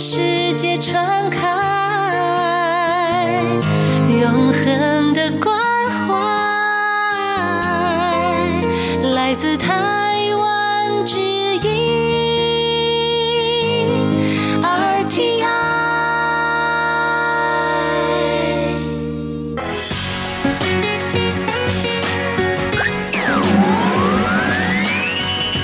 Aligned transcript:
是。 0.00 0.39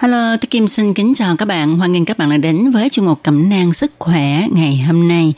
Hello, 0.00 0.36
tôi 0.36 0.46
Kim 0.50 0.68
xin 0.68 0.94
kính 0.94 1.14
chào 1.14 1.36
các 1.36 1.44
bạn. 1.44 1.78
Hoan 1.78 1.92
nghênh 1.92 2.04
các 2.04 2.18
bạn 2.18 2.30
đã 2.30 2.36
đến 2.36 2.70
với 2.70 2.88
chuyên 2.88 3.06
mục 3.06 3.22
Cẩm 3.22 3.48
nang 3.48 3.72
sức 3.72 3.92
khỏe 3.98 4.48
ngày 4.52 4.76
hôm 4.86 5.08
nay. 5.08 5.34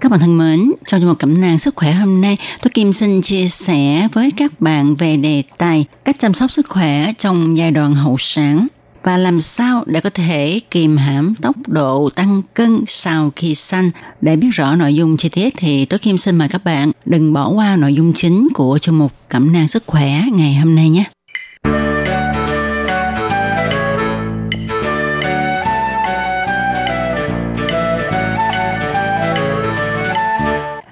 Các 0.00 0.10
bạn 0.10 0.20
thân 0.20 0.38
mến, 0.38 0.72
trong 0.86 1.00
chuyên 1.00 1.08
mục 1.08 1.18
Cẩm 1.18 1.40
nang 1.40 1.58
sức 1.58 1.76
khỏe 1.76 1.92
hôm 1.92 2.20
nay, 2.20 2.36
tôi 2.62 2.70
Kim 2.70 2.92
xin 2.92 3.22
chia 3.22 3.48
sẻ 3.48 4.08
với 4.12 4.30
các 4.30 4.60
bạn 4.60 4.94
về 4.94 5.16
đề 5.16 5.42
tài 5.58 5.84
cách 6.04 6.16
chăm 6.18 6.34
sóc 6.34 6.52
sức 6.52 6.68
khỏe 6.68 7.12
trong 7.18 7.56
giai 7.56 7.70
đoạn 7.70 7.94
hậu 7.94 8.16
sản 8.18 8.66
và 9.02 9.16
làm 9.16 9.40
sao 9.40 9.84
để 9.86 10.00
có 10.00 10.10
thể 10.10 10.60
kiềm 10.70 10.96
hãm 10.96 11.34
tốc 11.34 11.56
độ 11.66 12.10
tăng 12.14 12.42
cân 12.54 12.84
sau 12.86 13.30
khi 13.36 13.54
sanh. 13.54 13.90
Để 14.20 14.36
biết 14.36 14.48
rõ 14.52 14.76
nội 14.76 14.94
dung 14.94 15.16
chi 15.16 15.28
tiết 15.28 15.54
thì 15.56 15.84
tôi 15.84 15.98
Kim 15.98 16.18
xin 16.18 16.36
mời 16.36 16.48
các 16.48 16.64
bạn 16.64 16.92
đừng 17.04 17.32
bỏ 17.32 17.48
qua 17.48 17.76
nội 17.76 17.94
dung 17.94 18.12
chính 18.16 18.48
của 18.54 18.78
chuyên 18.78 18.96
mục 18.96 19.12
Cẩm 19.28 19.52
nang 19.52 19.68
sức 19.68 19.82
khỏe 19.86 20.22
ngày 20.32 20.54
hôm 20.54 20.74
nay 20.74 20.90
nhé. 20.90 21.04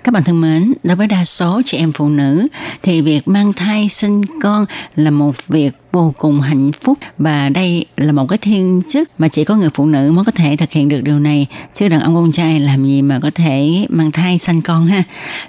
Các 0.04 0.12
bạn 0.14 0.24
thân 0.24 0.40
mến, 0.40 0.74
đối 0.82 0.96
với 0.96 1.06
đa 1.06 1.24
số 1.24 1.62
chị 1.64 1.78
em 1.78 1.92
phụ 1.92 2.08
nữ 2.08 2.48
thì 2.82 3.00
việc 3.00 3.28
mang 3.28 3.52
thai 3.52 3.88
sinh 3.88 4.22
con 4.42 4.66
là 4.96 5.10
một 5.10 5.48
việc 5.48 5.70
vô 5.92 6.14
cùng 6.18 6.40
hạnh 6.40 6.70
phúc 6.80 6.98
và 7.18 7.48
đây 7.48 7.86
là 7.96 8.12
một 8.12 8.26
cái 8.28 8.38
thiên 8.38 8.82
chức 8.88 9.10
mà 9.18 9.28
chỉ 9.28 9.44
có 9.44 9.56
người 9.56 9.70
phụ 9.74 9.86
nữ 9.86 10.12
mới 10.12 10.24
có 10.24 10.32
thể 10.32 10.56
thực 10.56 10.72
hiện 10.72 10.88
được 10.88 11.00
điều 11.00 11.18
này 11.18 11.46
chứ 11.72 11.88
đàn 11.88 12.00
ông 12.00 12.14
con 12.14 12.32
trai 12.32 12.60
làm 12.60 12.86
gì 12.86 13.02
mà 13.02 13.20
có 13.22 13.30
thể 13.34 13.86
mang 13.88 14.10
thai 14.10 14.38
sinh 14.38 14.62
con 14.62 14.86
ha. 14.86 15.02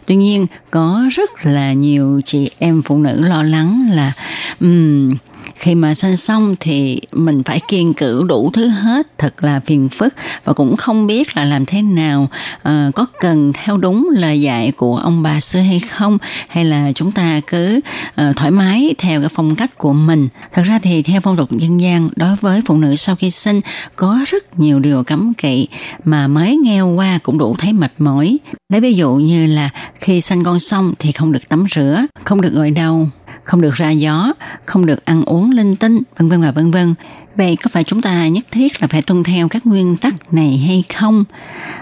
Tuy 0.06 0.16
nhiên 0.16 0.48
có 0.72 1.04
rất 1.12 1.46
là 1.46 1.74
nhiều 1.74 2.22
chị 2.26 2.50
em 2.60 2.82
phụ 2.86 2.98
nữ 2.98 3.22
lo 3.22 3.44
lắng 3.44 3.90
là 3.92 4.14
um, 4.60 5.14
khi 5.62 5.76
mà 5.76 5.96
sanh 5.96 6.18
xong 6.18 6.56
thì 6.60 7.02
mình 7.12 7.44
phải 7.44 7.60
kiên 7.68 7.94
cử 7.94 8.26
đủ 8.30 8.52
thứ 8.54 8.68
hết 8.68 9.18
thật 9.18 9.44
là 9.44 9.60
phiền 9.60 9.90
phức. 9.90 10.14
Và 10.44 10.54
cũng 10.54 10.78
không 10.78 11.08
biết 11.08 11.38
là 11.38 11.46
làm 11.46 11.66
thế 11.66 11.82
nào 11.82 12.28
uh, 12.56 12.96
có 12.96 13.06
cần 13.20 13.54
theo 13.54 13.78
đúng 13.78 14.10
lời 14.18 14.42
dạy 14.42 14.72
của 14.72 14.98
ông 14.98 15.24
bà 15.24 15.40
xưa 15.40 15.60
hay 15.60 15.80
không 15.80 16.18
hay 16.48 16.66
là 16.66 16.92
chúng 16.96 17.12
ta 17.12 17.42
cứ 17.48 17.80
uh, 18.22 18.36
thoải 18.36 18.52
mái 18.52 18.96
theo 18.98 19.20
cái 19.20 19.30
phong 19.34 19.56
cách 19.56 19.78
của 19.78 19.94
mình. 19.94 20.28
Thật 20.54 20.64
ra 20.66 20.80
thì 20.80 21.02
theo 21.02 21.22
phong 21.22 21.38
tục 21.38 21.52
dân 21.52 21.82
gian 21.82 22.10
đối 22.16 22.36
với 22.36 22.62
phụ 22.66 22.78
nữ 22.78 22.96
sau 22.96 23.16
khi 23.16 23.32
sinh 23.32 23.62
có 23.96 24.20
rất 24.28 24.60
nhiều 24.60 24.80
điều 24.80 25.04
cấm 25.04 25.34
kỵ 25.34 25.68
mà 26.04 26.28
mới 26.28 26.58
nghe 26.64 26.82
qua 26.82 27.20
cũng 27.24 27.38
đủ 27.38 27.56
thấy 27.60 27.74
mệt 27.74 27.92
mỏi. 27.98 28.38
Lấy 28.70 28.82
ví 28.82 28.94
dụ 28.94 29.14
như 29.14 29.46
là 29.46 29.70
khi 30.00 30.22
sanh 30.22 30.44
con 30.44 30.60
xong 30.60 30.94
thì 31.00 31.12
không 31.12 31.32
được 31.32 31.50
tắm 31.50 31.66
rửa 31.76 32.06
không 32.24 32.42
được 32.42 32.54
gội 32.54 32.72
đầu 32.72 33.08
không 33.44 33.62
được 33.62 33.74
ra 33.74 33.90
gió, 33.90 34.34
không 34.66 34.86
được 34.86 35.06
ăn 35.06 35.24
uống 35.26 35.52
linh 35.52 35.76
tinh, 35.76 36.02
vân 36.18 36.30
vân 36.30 36.42
và 36.42 36.52
vân 36.52 36.72
vân. 36.72 36.94
Vậy 37.36 37.58
có 37.64 37.70
phải 37.74 37.84
chúng 37.84 38.02
ta 38.02 38.28
nhất 38.28 38.46
thiết 38.52 38.82
là 38.82 38.88
phải 38.88 39.02
tuân 39.02 39.24
theo 39.24 39.48
các 39.48 39.66
nguyên 39.66 39.98
tắc 39.98 40.34
này 40.34 40.58
hay 40.58 40.84
không? 40.98 41.24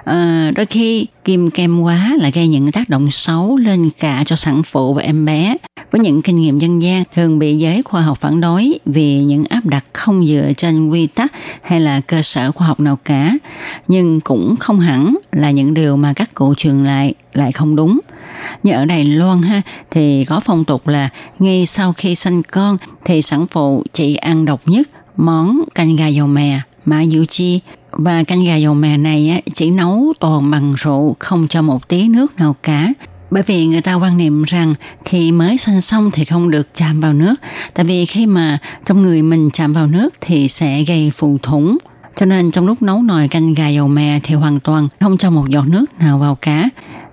À, 0.04 0.52
đôi 0.56 0.66
khi 0.66 1.08
kim 1.26 1.50
kem 1.50 1.82
quá 1.82 2.16
là 2.20 2.30
gây 2.34 2.48
những 2.48 2.72
tác 2.72 2.90
động 2.90 3.12
xấu 3.12 3.58
lên 3.58 3.90
cả 4.00 4.24
cho 4.26 4.36
sản 4.36 4.64
phụ 4.64 4.94
và 4.94 5.02
em 5.02 5.26
bé. 5.26 5.56
Với 5.92 6.00
những 6.00 6.22
kinh 6.22 6.42
nghiệm 6.42 6.60
dân 6.60 6.82
gian 6.82 7.04
thường 7.16 7.40
bị 7.40 7.58
giới 7.58 7.84
khoa 7.84 8.02
học 8.02 8.18
phản 8.22 8.42
đối 8.42 8.80
vì 8.86 9.24
những 9.24 9.44
áp 9.50 9.66
đặt 9.66 9.86
không 9.94 10.26
dựa 10.26 10.52
trên 10.58 10.90
quy 10.90 11.08
tắc 11.08 11.32
hay 11.64 11.80
là 11.80 12.00
cơ 12.00 12.22
sở 12.22 12.52
khoa 12.52 12.68
học 12.68 12.80
nào 12.80 12.98
cả. 13.06 13.38
Nhưng 13.88 14.22
cũng 14.22 14.56
không 14.60 14.80
hẳn 14.80 15.16
là 15.32 15.52
những 15.52 15.74
điều 15.74 15.98
mà 15.98 16.14
các 16.14 16.34
cụ 16.34 16.54
truyền 16.58 16.84
lại 16.84 17.14
lại 17.34 17.52
không 17.52 17.76
đúng. 17.76 18.00
Như 18.64 18.72
ở 18.72 18.86
Đài 18.86 19.06
Loan 19.06 19.42
ha, 19.42 19.62
thì 19.92 20.26
có 20.26 20.40
phong 20.46 20.66
tục 20.66 20.88
là 20.88 21.10
ngay 21.40 21.66
sau 21.66 21.94
khi 21.94 22.16
sinh 22.16 22.44
con 22.44 22.78
thì 23.06 23.22
sản 23.22 23.48
phụ 23.52 23.84
chỉ 23.94 24.16
ăn 24.16 24.46
độc 24.46 24.62
nhất 24.66 24.90
món 25.18 25.64
canh 25.76 25.96
gà 25.96 26.08
dầu 26.08 26.28
mè, 26.28 26.60
mã 26.86 27.06
diệu 27.06 27.26
chi 27.26 27.60
và 27.92 28.24
canh 28.24 28.46
gà 28.46 28.56
dầu 28.56 28.74
mè 28.74 28.98
này 28.98 29.42
chỉ 29.54 29.70
nấu 29.70 30.14
toàn 30.20 30.52
bằng 30.52 30.74
rượu, 30.78 31.16
không 31.20 31.48
cho 31.48 31.62
một 31.62 31.88
tí 31.88 32.08
nước 32.08 32.36
nào 32.36 32.56
cả 32.64 32.94
bởi 33.32 33.44
vì 33.44 33.66
người 33.66 33.82
ta 33.82 33.94
quan 33.94 34.18
niệm 34.18 34.44
rằng 34.44 34.76
khi 35.06 35.32
mới 35.32 35.58
sinh 35.58 35.82
xong 35.82 36.12
thì 36.12 36.26
không 36.26 36.50
được 36.50 36.68
chạm 36.76 37.00
vào 37.00 37.14
nước 37.14 37.36
tại 37.74 37.86
vì 37.86 38.06
khi 38.06 38.26
mà 38.26 38.58
trong 38.86 39.02
người 39.02 39.22
mình 39.22 39.50
chạm 39.54 39.74
vào 39.74 39.88
nước 39.88 40.10
thì 40.22 40.48
sẽ 40.48 40.84
gây 40.84 41.12
phù 41.16 41.38
thủng 41.44 41.78
cho 42.16 42.26
nên 42.26 42.52
trong 42.52 42.66
lúc 42.66 42.82
nấu 42.82 43.02
nồi 43.02 43.28
canh 43.28 43.54
gà 43.54 43.68
dầu 43.68 43.88
mè 43.88 44.20
thì 44.24 44.36
hoàn 44.36 44.60
toàn 44.60 44.88
không 45.00 45.18
cho 45.18 45.30
một 45.30 45.50
giọt 45.50 45.68
nước 45.68 45.86
nào 46.00 46.20
vào 46.20 46.36
cá. 46.36 46.70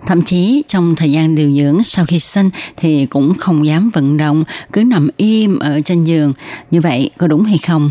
Thậm 0.07 0.23
chí 0.23 0.63
trong 0.69 0.97
thời 0.97 1.13
gian 1.13 1.35
điều 1.35 1.53
dưỡng 1.53 1.83
sau 1.83 2.07
khi 2.07 2.19
sinh 2.19 2.51
thì 2.77 3.07
cũng 3.07 3.35
không 3.35 3.67
dám 3.67 3.91
vận 3.91 4.17
động, 4.17 4.45
cứ 4.73 4.85
nằm 4.85 5.09
im 5.17 5.59
ở 5.59 5.81
trên 5.85 6.05
giường. 6.05 6.33
Như 6.71 6.81
vậy 6.81 7.11
có 7.19 7.27
đúng 7.27 7.45
hay 7.45 7.59
không? 7.59 7.91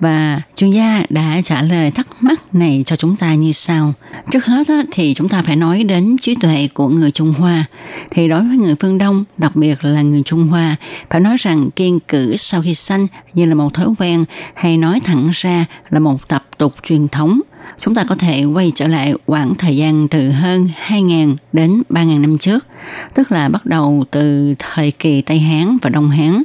Và 0.00 0.42
chuyên 0.56 0.70
gia 0.70 1.02
đã 1.08 1.40
trả 1.44 1.62
lời 1.62 1.90
thắc 1.90 2.06
mắc 2.20 2.54
này 2.54 2.82
cho 2.86 2.96
chúng 2.96 3.16
ta 3.16 3.34
như 3.34 3.52
sau. 3.52 3.92
Trước 4.30 4.44
hết 4.44 4.66
thì 4.92 5.14
chúng 5.14 5.28
ta 5.28 5.42
phải 5.42 5.56
nói 5.56 5.84
đến 5.84 6.16
trí 6.22 6.34
tuệ 6.34 6.68
của 6.74 6.88
người 6.88 7.10
Trung 7.10 7.34
Hoa. 7.38 7.64
Thì 8.10 8.28
đối 8.28 8.40
với 8.42 8.56
người 8.56 8.74
phương 8.80 8.98
Đông, 8.98 9.24
đặc 9.36 9.56
biệt 9.56 9.84
là 9.84 10.02
người 10.02 10.22
Trung 10.24 10.46
Hoa, 10.46 10.76
phải 11.10 11.20
nói 11.20 11.36
rằng 11.38 11.70
kiên 11.70 12.00
cử 12.00 12.36
sau 12.36 12.62
khi 12.62 12.74
sanh 12.74 13.06
như 13.34 13.44
là 13.44 13.54
một 13.54 13.74
thói 13.74 13.86
quen 13.98 14.24
hay 14.54 14.76
nói 14.76 15.00
thẳng 15.04 15.30
ra 15.32 15.66
là 15.90 15.98
một 15.98 16.28
tập 16.28 16.44
tục 16.58 16.74
truyền 16.82 17.08
thống 17.08 17.40
chúng 17.80 17.94
ta 17.94 18.04
có 18.04 18.14
thể 18.14 18.44
quay 18.44 18.72
trở 18.74 18.88
lại 18.88 19.14
khoảng 19.26 19.54
thời 19.54 19.76
gian 19.76 20.08
từ 20.08 20.30
hơn 20.30 20.68
2.000 20.88 21.36
đến 21.52 21.82
3.000 21.90 22.20
năm 22.20 22.38
trước, 22.38 22.66
tức 23.14 23.32
là 23.32 23.48
bắt 23.48 23.66
đầu 23.66 24.04
từ 24.10 24.54
thời 24.58 24.90
kỳ 24.90 25.22
Tây 25.22 25.38
Hán 25.38 25.78
và 25.82 25.90
Đông 25.90 26.10
Hán. 26.10 26.42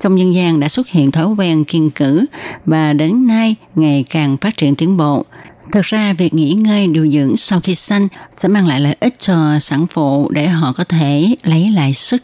Trong 0.00 0.18
dân 0.18 0.34
gian 0.34 0.60
đã 0.60 0.68
xuất 0.68 0.88
hiện 0.88 1.10
thói 1.10 1.26
quen 1.26 1.64
kiên 1.64 1.90
cử 1.90 2.24
và 2.66 2.92
đến 2.92 3.26
nay 3.26 3.56
ngày 3.74 4.04
càng 4.10 4.36
phát 4.36 4.56
triển 4.56 4.74
tiến 4.74 4.96
bộ. 4.96 5.24
Thực 5.72 5.84
ra 5.84 6.12
việc 6.12 6.34
nghỉ 6.34 6.52
ngơi 6.52 6.86
điều 6.86 7.10
dưỡng 7.10 7.36
sau 7.36 7.60
khi 7.60 7.74
sanh 7.74 8.08
sẽ 8.36 8.48
mang 8.48 8.66
lại 8.66 8.80
lợi 8.80 8.96
ích 9.00 9.14
cho 9.20 9.58
sản 9.60 9.86
phụ 9.86 10.30
để 10.30 10.48
họ 10.48 10.72
có 10.72 10.84
thể 10.84 11.36
lấy 11.42 11.70
lại 11.70 11.94
sức 11.94 12.22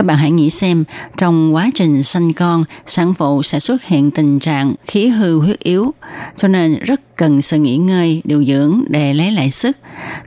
các 0.00 0.06
bạn 0.06 0.16
hãy 0.16 0.30
nghĩ 0.30 0.50
xem, 0.50 0.84
trong 1.16 1.54
quá 1.54 1.70
trình 1.74 2.02
sanh 2.02 2.32
con, 2.32 2.64
sản 2.86 3.14
phụ 3.14 3.42
sẽ 3.42 3.60
xuất 3.60 3.84
hiện 3.84 4.10
tình 4.10 4.38
trạng 4.38 4.74
khí 4.86 5.08
hư 5.08 5.40
huyết 5.40 5.58
yếu, 5.58 5.94
cho 6.36 6.48
nên 6.48 6.78
rất 6.78 7.16
cần 7.16 7.42
sự 7.42 7.58
nghỉ 7.58 7.76
ngơi, 7.76 8.22
điều 8.24 8.44
dưỡng 8.44 8.84
để 8.88 9.14
lấy 9.14 9.32
lại 9.32 9.50
sức. 9.50 9.76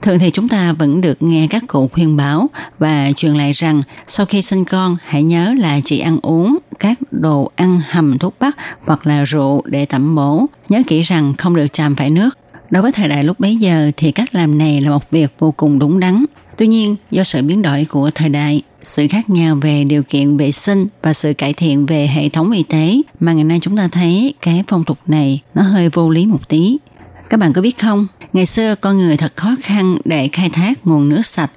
Thường 0.02 0.18
thì 0.18 0.30
chúng 0.30 0.48
ta 0.48 0.72
vẫn 0.72 1.00
được 1.00 1.22
nghe 1.22 1.46
các 1.50 1.64
cụ 1.66 1.88
khuyên 1.92 2.16
bảo 2.16 2.50
và 2.78 3.12
truyền 3.16 3.34
lại 3.34 3.52
rằng 3.52 3.82
sau 4.06 4.26
khi 4.26 4.42
sinh 4.42 4.64
con 4.64 4.96
hãy 5.04 5.22
nhớ 5.22 5.54
là 5.58 5.80
chỉ 5.84 5.98
ăn 5.98 6.18
uống 6.22 6.58
các 6.78 6.98
đồ 7.10 7.50
ăn 7.56 7.80
hầm 7.88 8.18
thuốc 8.18 8.34
bắc 8.40 8.56
hoặc 8.84 9.06
là 9.06 9.24
rượu 9.24 9.62
để 9.66 9.86
tẩm 9.86 10.14
bổ. 10.14 10.46
Nhớ 10.68 10.82
kỹ 10.86 11.02
rằng 11.02 11.34
không 11.38 11.56
được 11.56 11.72
chạm 11.72 11.96
phải 11.96 12.10
nước. 12.10 12.38
Đối 12.70 12.82
với 12.82 12.92
thời 12.92 13.08
đại 13.08 13.24
lúc 13.24 13.40
bấy 13.40 13.56
giờ 13.56 13.90
thì 13.96 14.12
cách 14.12 14.34
làm 14.34 14.58
này 14.58 14.80
là 14.80 14.90
một 14.90 15.10
việc 15.10 15.32
vô 15.38 15.54
cùng 15.56 15.78
đúng 15.78 16.00
đắn. 16.00 16.24
Tuy 16.56 16.66
nhiên, 16.66 16.96
do 17.10 17.24
sự 17.24 17.42
biến 17.42 17.62
đổi 17.62 17.86
của 17.90 18.10
thời 18.14 18.28
đại, 18.28 18.62
sự 18.84 19.06
khác 19.10 19.30
nhau 19.30 19.58
về 19.60 19.84
điều 19.84 20.02
kiện 20.02 20.36
vệ 20.36 20.52
sinh 20.52 20.86
và 21.02 21.12
sự 21.12 21.32
cải 21.38 21.52
thiện 21.52 21.86
về 21.86 22.06
hệ 22.06 22.28
thống 22.28 22.50
y 22.50 22.62
tế. 22.62 22.96
Mà 23.20 23.32
ngày 23.32 23.44
nay 23.44 23.58
chúng 23.62 23.76
ta 23.76 23.88
thấy 23.88 24.34
cái 24.42 24.64
phong 24.68 24.84
tục 24.84 24.98
này 25.06 25.40
nó 25.54 25.62
hơi 25.62 25.88
vô 25.88 26.10
lý 26.10 26.26
một 26.26 26.48
tí. 26.48 26.78
Các 27.30 27.40
bạn 27.40 27.52
có 27.52 27.62
biết 27.62 27.78
không, 27.78 28.06
ngày 28.32 28.46
xưa 28.46 28.74
con 28.74 28.98
người 28.98 29.16
thật 29.16 29.32
khó 29.36 29.56
khăn 29.62 29.98
để 30.04 30.28
khai 30.32 30.50
thác 30.50 30.86
nguồn 30.86 31.08
nước 31.08 31.26
sạch, 31.26 31.50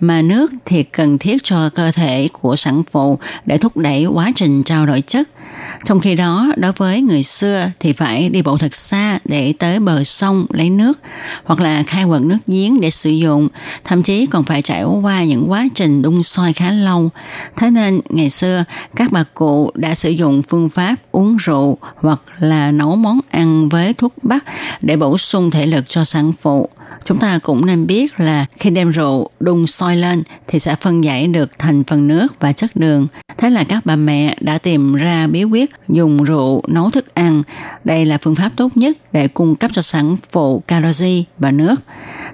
mà 0.00 0.22
nước 0.22 0.52
thì 0.64 0.82
cần 0.82 1.18
thiết 1.18 1.44
cho 1.44 1.70
cơ 1.74 1.92
thể 1.92 2.28
của 2.32 2.56
sản 2.56 2.82
phụ 2.90 3.18
để 3.46 3.58
thúc 3.58 3.76
đẩy 3.76 4.06
quá 4.06 4.32
trình 4.36 4.62
trao 4.62 4.86
đổi 4.86 5.00
chất– 5.00 5.28
trong 5.84 6.00
khi 6.00 6.14
đó, 6.14 6.52
đối 6.56 6.72
với 6.72 7.02
người 7.02 7.22
xưa 7.22 7.70
thì 7.80 7.92
phải 7.92 8.28
đi 8.28 8.42
bộ 8.42 8.58
thật 8.58 8.74
xa 8.76 9.18
để 9.24 9.54
tới 9.58 9.80
bờ 9.80 10.04
sông 10.04 10.46
lấy 10.50 10.70
nước 10.70 10.98
hoặc 11.44 11.60
là 11.60 11.82
khai 11.82 12.04
quật 12.04 12.22
nước 12.22 12.38
giếng 12.46 12.80
để 12.80 12.90
sử 12.90 13.10
dụng, 13.10 13.48
thậm 13.84 14.02
chí 14.02 14.26
còn 14.26 14.44
phải 14.44 14.62
trải 14.62 14.84
qua 14.84 15.24
những 15.24 15.50
quá 15.50 15.66
trình 15.74 16.02
đun 16.02 16.22
sôi 16.22 16.52
khá 16.52 16.70
lâu. 16.70 17.10
Thế 17.56 17.70
nên 17.70 18.00
ngày 18.08 18.30
xưa 18.30 18.64
các 18.96 19.12
bà 19.12 19.24
cụ 19.34 19.70
đã 19.74 19.94
sử 19.94 20.10
dụng 20.10 20.42
phương 20.42 20.70
pháp 20.70 20.94
uống 21.12 21.36
rượu 21.36 21.78
hoặc 21.96 22.20
là 22.38 22.70
nấu 22.70 22.96
món 22.96 23.20
ăn 23.30 23.68
với 23.68 23.94
thuốc 23.94 24.12
bắc 24.22 24.44
để 24.80 24.96
bổ 24.96 25.18
sung 25.18 25.50
thể 25.50 25.66
lực 25.66 25.84
cho 25.88 26.04
sản 26.04 26.32
phụ. 26.40 26.68
Chúng 27.04 27.18
ta 27.18 27.38
cũng 27.42 27.66
nên 27.66 27.86
biết 27.86 28.20
là 28.20 28.46
khi 28.58 28.70
đem 28.70 28.90
rượu 28.90 29.30
đun 29.40 29.66
sôi 29.66 29.96
lên 29.96 30.22
thì 30.48 30.58
sẽ 30.58 30.76
phân 30.80 31.04
giải 31.04 31.26
được 31.26 31.58
thành 31.58 31.84
phần 31.84 32.08
nước 32.08 32.40
và 32.40 32.52
chất 32.52 32.76
đường. 32.76 33.06
Thế 33.38 33.50
là 33.50 33.64
các 33.64 33.86
bà 33.86 33.96
mẹ 33.96 34.36
đã 34.40 34.58
tìm 34.58 34.94
ra 34.94 35.26
bí 35.26 35.41
quyết 35.44 35.70
dùng 35.88 36.24
rượu 36.24 36.62
nấu 36.68 36.90
thức 36.90 37.14
ăn. 37.14 37.42
Đây 37.84 38.04
là 38.04 38.18
phương 38.18 38.34
pháp 38.34 38.50
tốt 38.56 38.76
nhất 38.76 38.98
để 39.12 39.28
cung 39.28 39.56
cấp 39.56 39.70
cho 39.74 39.82
sản 39.82 40.16
phụ 40.30 40.62
canxi 40.66 41.24
và 41.38 41.50
nước. 41.50 41.74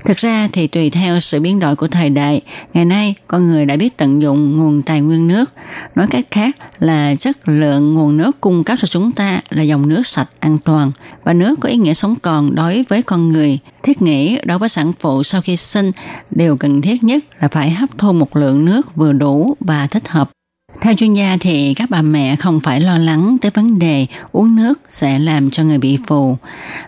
Thực 0.04 0.16
ra 0.16 0.48
thì 0.52 0.66
tùy 0.66 0.90
theo 0.90 1.20
sự 1.20 1.40
biến 1.40 1.58
đổi 1.58 1.76
của 1.76 1.88
thời 1.88 2.10
đại, 2.10 2.42
ngày 2.74 2.84
nay 2.84 3.14
con 3.26 3.46
người 3.46 3.66
đã 3.66 3.76
biết 3.76 3.96
tận 3.96 4.22
dụng 4.22 4.56
nguồn 4.56 4.82
tài 4.82 5.00
nguyên 5.00 5.28
nước. 5.28 5.52
Nói 5.94 6.06
cách 6.10 6.24
khác 6.30 6.56
là 6.78 7.14
chất 7.14 7.48
lượng 7.48 7.94
nguồn 7.94 8.16
nước 8.16 8.40
cung 8.40 8.64
cấp 8.64 8.78
cho 8.80 8.86
chúng 8.86 9.12
ta 9.12 9.40
là 9.50 9.62
dòng 9.62 9.88
nước 9.88 10.06
sạch 10.06 10.28
an 10.40 10.58
toàn 10.58 10.92
và 11.24 11.32
nước 11.32 11.60
có 11.60 11.68
ý 11.68 11.76
nghĩa 11.76 11.94
sống 11.94 12.14
còn 12.22 12.54
đối 12.54 12.84
với 12.88 13.02
con 13.02 13.28
người. 13.28 13.58
Thiết 13.82 14.02
nghĩ 14.02 14.38
đối 14.44 14.58
với 14.58 14.68
sản 14.68 14.92
phụ 15.00 15.22
sau 15.22 15.40
khi 15.40 15.56
sinh, 15.56 15.92
điều 16.30 16.56
cần 16.56 16.80
thiết 16.80 17.04
nhất 17.04 17.24
là 17.40 17.48
phải 17.48 17.70
hấp 17.70 17.98
thu 17.98 18.12
một 18.12 18.36
lượng 18.36 18.64
nước 18.64 18.96
vừa 18.96 19.12
đủ 19.12 19.56
và 19.60 19.86
thích 19.86 20.08
hợp. 20.08 20.30
Theo 20.80 20.94
chuyên 20.94 21.14
gia 21.14 21.36
thì 21.40 21.74
các 21.74 21.90
bà 21.90 22.02
mẹ 22.02 22.36
không 22.36 22.60
phải 22.60 22.80
lo 22.80 22.98
lắng 22.98 23.36
tới 23.40 23.50
vấn 23.54 23.78
đề 23.78 24.06
uống 24.32 24.56
nước 24.56 24.80
sẽ 24.88 25.18
làm 25.18 25.50
cho 25.50 25.64
người 25.64 25.78
bị 25.78 25.98
phù. 26.06 26.36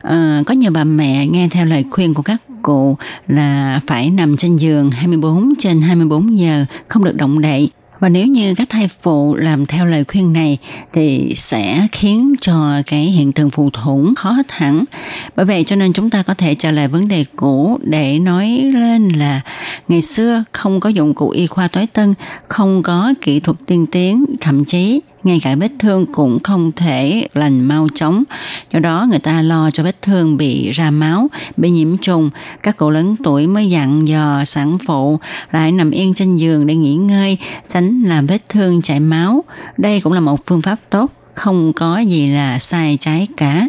À, 0.03 0.43
có 0.47 0.55
nhiều 0.55 0.71
bà 0.75 0.85
mẹ 0.85 1.27
nghe 1.27 1.49
theo 1.49 1.67
lời 1.67 1.85
khuyên 1.91 2.15
của 2.15 2.23
các 2.23 2.37
cụ 2.63 2.97
là 3.29 3.81
phải 3.87 4.11
nằm 4.11 4.37
trên 4.37 4.57
giường 4.57 4.91
24 4.91 5.53
trên 5.59 5.81
24 5.81 6.39
giờ, 6.39 6.65
không 6.89 7.05
được 7.05 7.17
động 7.17 7.41
đậy. 7.41 7.71
Và 8.01 8.09
nếu 8.09 8.27
như 8.27 8.55
các 8.55 8.69
thai 8.69 8.89
phụ 8.89 9.35
làm 9.35 9.67
theo 9.67 9.87
lời 9.87 10.05
khuyên 10.05 10.33
này 10.33 10.59
thì 10.93 11.33
sẽ 11.37 11.87
khiến 11.93 12.35
cho 12.41 12.83
cái 12.87 13.05
hiện 13.05 13.33
tượng 13.33 13.51
phù 13.51 13.71
thủng 13.71 14.15
khó 14.15 14.31
hết 14.31 14.53
hẳn. 14.53 14.85
Bởi 15.37 15.47
vậy 15.47 15.65
cho 15.65 15.77
nên 15.77 15.93
chúng 15.93 16.11
ta 16.11 16.23
có 16.23 16.35
thể 16.35 16.55
trả 16.55 16.71
lời 16.71 16.89
vấn 16.89 17.09
đề 17.09 17.25
cũ 17.37 17.79
để 17.83 18.19
nói 18.19 18.49
lên 18.75 19.09
là 19.09 19.41
ngày 19.89 20.03
xưa 20.03 20.45
không 20.53 20.81
có 20.81 20.89
dụng 20.89 21.15
cụ 21.15 21.31
y 21.31 21.47
khoa 21.47 21.69
tối 21.69 21.87
tân, 21.87 22.15
không 22.49 22.83
có 22.83 23.15
kỹ 23.21 23.41
thuật 23.41 23.57
tiên 23.67 23.87
tiến, 23.87 24.25
thậm 24.41 24.65
chí 24.65 25.01
ngay 25.25 25.41
cả 25.43 25.55
vết 25.55 25.73
thương 25.79 26.07
cũng 26.13 26.39
không 26.43 26.73
thể 26.73 27.29
lành 27.35 27.69
mau 27.69 27.89
chóng. 27.95 28.23
Do 28.73 28.81
đó 28.81 29.07
người 29.11 29.19
ta 29.19 29.43
lo 29.43 29.71
cho 29.71 29.83
vết 29.83 30.03
thương 30.03 30.37
bị 30.37 30.71
ra 30.71 30.91
máu, 30.91 31.29
bị 31.57 31.71
nhiễm 31.71 31.99
trùng. 31.99 32.31
Các 32.63 32.77
cụ 32.77 32.91
lớn 32.91 33.17
tuổi 33.25 33.47
mới 33.47 33.71
dặn 33.71 34.09
dò 34.09 34.45
sản 34.47 34.79
phụ 34.87 35.19
lại 35.53 35.73
nằm 35.73 35.91
yên 35.91 36.15
trên 36.15 36.37
giường 36.37 36.67
để 36.67 36.75
nghỉ 36.75 36.95
ngơi, 36.95 37.39
tránh 37.69 38.03
làm 38.03 38.27
vết 38.27 38.49
thương 38.49 38.83
chảy 38.83 39.01
máu. 39.01 39.45
Đây 39.77 40.01
cũng 40.01 40.13
là 40.13 40.21
một 40.21 40.47
phương 40.47 40.63
pháp 40.63 40.77
tốt 40.91 41.11
không 41.35 41.73
có 41.73 41.99
gì 41.99 42.29
là 42.29 42.59
sai 42.59 42.99
trái 43.01 43.27
cả. 43.37 43.69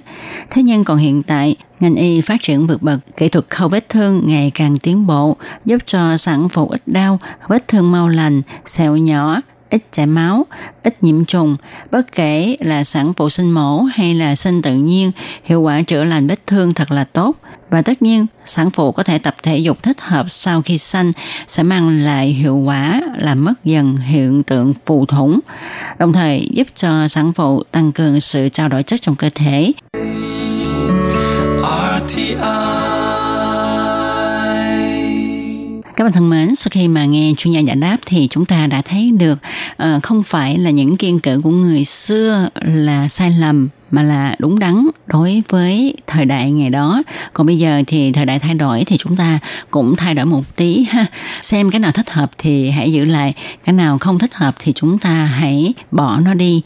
Thế 0.50 0.64
nhưng 0.64 0.84
còn 0.84 0.98
hiện 0.98 1.24
tại, 1.24 1.56
ngành 1.80 1.96
y 1.96 2.22
phát 2.22 2.42
triển 2.42 2.68
vượt 2.68 2.82
bậc, 2.82 3.00
kỹ 3.18 3.30
thuật 3.30 3.46
khâu 3.50 3.70
vết 3.70 3.90
thương 3.90 4.22
ngày 4.26 4.52
càng 4.54 4.78
tiến 4.78 5.08
bộ, 5.08 5.38
giúp 5.66 5.78
cho 5.86 6.18
sản 6.18 6.50
phụ 6.50 6.68
ít 6.68 6.82
đau, 6.86 7.20
vết 7.48 7.68
thương 7.68 7.92
mau 7.92 8.10
lành, 8.10 8.42
sẹo 8.66 8.98
nhỏ, 8.98 9.42
ít 9.72 9.82
chảy 9.92 10.06
máu, 10.06 10.46
ít 10.84 11.04
nhiễm 11.04 11.26
trùng, 11.26 11.56
bất 11.92 12.12
kể 12.12 12.56
là 12.60 12.84
sản 12.84 13.14
phụ 13.14 13.30
sinh 13.30 13.52
mổ 13.52 13.82
hay 13.82 14.14
là 14.14 14.36
sinh 14.36 14.62
tự 14.62 14.76
nhiên, 14.76 15.12
hiệu 15.44 15.62
quả 15.62 15.82
chữa 15.82 16.04
lành 16.04 16.28
vết 16.28 16.48
thương 16.48 16.74
thật 16.74 16.92
là 16.92 17.04
tốt. 17.04 17.36
Và 17.70 17.82
tất 17.82 18.02
nhiên, 18.02 18.26
sản 18.46 18.72
phụ 18.72 18.92
có 18.92 19.04
thể 19.04 19.18
tập 19.18 19.36
thể 19.44 19.58
dục 19.58 19.84
thích 19.84 20.02
hợp 20.02 20.26
sau 20.30 20.62
khi 20.62 20.78
sanh 20.78 21.12
sẽ 21.48 21.64
mang 21.64 22.04
lại 22.04 22.28
hiệu 22.28 22.56
quả 22.58 23.02
là 23.18 23.36
mất 23.36 23.54
dần 23.66 23.98
hiện 23.98 24.44
tượng 24.44 24.74
phù 24.86 25.06
thủng, 25.06 25.40
đồng 26.00 26.14
thời 26.14 26.50
giúp 26.54 26.68
cho 26.76 27.08
sản 27.08 27.34
phụ 27.34 27.64
tăng 27.64 27.92
cường 27.92 28.22
sự 28.22 28.50
trao 28.50 28.68
đổi 28.68 28.84
chất 28.84 29.02
trong 29.02 29.16
cơ 29.16 29.30
thể. 29.36 29.72
RTI 32.08 32.91
các 36.02 36.06
bạn 36.06 36.14
thân 36.14 36.30
mến, 36.30 36.56
sau 36.56 36.68
khi 36.72 36.88
mà 36.88 37.06
nghe 37.06 37.34
chuyên 37.38 37.54
gia 37.54 37.60
giải 37.60 37.76
đáp 37.76 37.98
thì 38.06 38.28
chúng 38.32 38.46
ta 38.46 38.68
đã 38.68 38.82
thấy 38.82 39.12
được 39.12 39.40
uh, 39.84 40.04
không 40.04 40.24
phải 40.24 40.58
là 40.58 40.70
những 40.70 40.98
kiên 40.98 41.20
cử 41.20 41.42
của 41.44 41.50
người 41.50 41.86
xưa 41.86 42.50
là 42.62 43.08
sai 43.08 43.32
lầm 43.32 43.70
mà 43.92 44.04
là 44.04 44.36
đúng 44.40 44.60
đắn 44.60 44.88
đối 45.08 45.44
với 45.50 45.96
thời 46.08 46.26
đại 46.26 46.52
ngày 46.52 46.70
đó. 46.70 47.04
Còn 47.34 47.48
bây 47.48 47.58
giờ 47.58 47.82
thì 47.88 48.12
thời 48.12 48.26
đại 48.26 48.40
thay 48.40 48.54
đổi 48.54 48.84
thì 48.86 48.98
chúng 48.98 49.16
ta 49.16 49.40
cũng 49.72 49.96
thay 49.96 50.14
đổi 50.14 50.26
một 50.26 50.56
tí 50.56 50.86
ha. 50.90 51.06
Xem 51.42 51.72
cái 51.72 51.80
nào 51.80 51.92
thích 51.92 52.10
hợp 52.10 52.32
thì 52.38 52.70
hãy 52.70 52.94
giữ 52.94 53.06
lại, 53.06 53.34
cái 53.64 53.74
nào 53.74 53.98
không 54.00 54.20
thích 54.20 54.34
hợp 54.34 54.56
thì 54.60 54.74
chúng 54.76 54.98
ta 54.98 55.14
hãy 55.14 55.74
bỏ 55.92 56.20
nó 56.20 56.34
đi. 56.34 56.62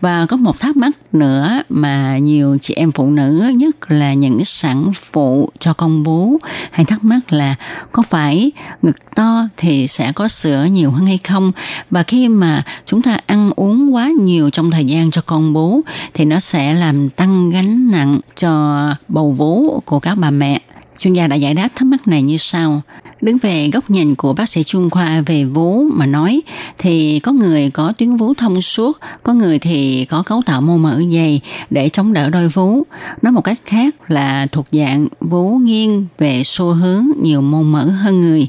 Và 0.00 0.26
có 0.26 0.36
một 0.36 0.60
thắc 0.60 0.76
mắc 0.76 0.90
nữa 1.12 1.62
mà 1.68 2.18
nhiều 2.18 2.58
chị 2.60 2.74
em 2.74 2.92
phụ 2.92 3.10
nữ, 3.10 3.52
nhất 3.56 3.76
là 3.88 4.12
những 4.12 4.44
sản 4.44 4.92
phụ 5.12 5.50
cho 5.58 5.72
con 5.72 6.02
bú, 6.02 6.38
hay 6.70 6.84
thắc 6.84 7.04
mắc 7.04 7.32
là 7.32 7.54
có 7.92 8.02
phải 8.02 8.50
ngực 8.82 9.14
to 9.14 9.48
thì 9.56 9.88
sẽ 9.88 10.12
có 10.12 10.28
sữa 10.28 10.66
nhiều 10.70 10.90
hơn 10.90 11.06
hay 11.06 11.18
không? 11.24 11.52
Và 11.90 12.02
khi 12.02 12.28
mà 12.28 12.62
chúng 12.86 13.02
ta 13.02 13.18
ăn 13.26 13.50
uống 13.56 13.94
quá 13.94 14.10
nhiều 14.20 14.50
trong 14.50 14.70
thời 14.70 14.84
gian 14.84 15.10
cho 15.10 15.22
con 15.26 15.52
bú 15.52 15.80
thì 16.14 16.24
nó 16.24 16.40
sẽ 16.40 16.63
làm 16.72 17.10
tăng 17.10 17.50
gánh 17.50 17.90
nặng 17.90 18.20
cho 18.36 18.80
bầu 19.08 19.32
vú 19.32 19.80
của 19.84 19.98
các 19.98 20.14
bà 20.14 20.30
mẹ. 20.30 20.60
Chuyên 20.98 21.14
gia 21.14 21.26
đã 21.26 21.36
giải 21.36 21.54
đáp 21.54 21.68
thắc 21.74 21.86
mắc 21.86 22.08
này 22.08 22.22
như 22.22 22.36
sau. 22.36 22.82
Đứng 23.20 23.38
về 23.38 23.70
góc 23.72 23.90
nhìn 23.90 24.14
của 24.14 24.32
bác 24.32 24.48
sĩ 24.48 24.62
chuyên 24.62 24.90
khoa 24.90 25.20
về 25.26 25.44
vú 25.44 25.82
mà 25.92 26.06
nói 26.06 26.42
thì 26.78 27.18
có 27.18 27.32
người 27.32 27.70
có 27.70 27.92
tuyến 27.98 28.16
vú 28.16 28.34
thông 28.34 28.62
suốt, 28.62 28.98
có 29.22 29.32
người 29.32 29.58
thì 29.58 30.04
có 30.04 30.22
cấu 30.22 30.42
tạo 30.46 30.60
mô 30.60 30.76
mỡ 30.76 31.00
dày 31.12 31.40
để 31.70 31.88
chống 31.88 32.12
đỡ 32.12 32.30
đôi 32.30 32.48
vú. 32.48 32.82
Nói 33.22 33.32
một 33.32 33.40
cách 33.40 33.58
khác 33.64 34.10
là 34.10 34.46
thuộc 34.52 34.66
dạng 34.72 35.06
vú 35.20 35.50
nghiêng 35.50 36.06
về 36.18 36.42
xu 36.44 36.66
hướng 36.66 37.06
nhiều 37.22 37.40
mô 37.40 37.62
mỡ 37.62 37.84
hơn 37.84 38.20
người. 38.20 38.48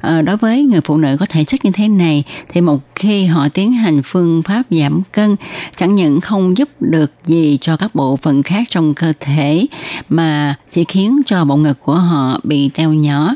À, 0.00 0.22
đối 0.22 0.36
với 0.36 0.64
người 0.64 0.80
phụ 0.80 0.96
nữ 0.96 1.16
có 1.20 1.26
thể 1.28 1.44
chất 1.44 1.64
như 1.64 1.70
thế 1.70 1.88
này 1.88 2.24
thì 2.48 2.60
một 2.60 2.80
khi 2.94 3.24
họ 3.26 3.48
tiến 3.48 3.72
hành 3.72 4.02
phương 4.04 4.42
pháp 4.42 4.62
giảm 4.70 5.02
cân 5.12 5.36
chẳng 5.76 5.94
những 5.94 6.20
không 6.20 6.58
giúp 6.58 6.68
được 6.80 7.12
gì 7.24 7.58
cho 7.60 7.76
các 7.76 7.94
bộ 7.94 8.16
phận 8.16 8.42
khác 8.42 8.62
trong 8.70 8.94
cơ 8.94 9.12
thể 9.20 9.66
mà 10.08 10.54
chỉ 10.70 10.84
khiến 10.84 11.22
cho 11.26 11.44
bộ 11.44 11.56
ngực 11.56 11.80
của 11.80 11.94
họ 11.94 12.40
bị 12.44 12.68
teo 12.68 12.92
nhỏ 12.92 13.34